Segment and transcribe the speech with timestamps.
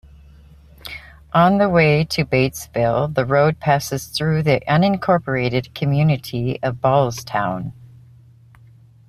[1.31, 7.71] On the way to Batesville the road passes through the unincorporated community of Ballstown.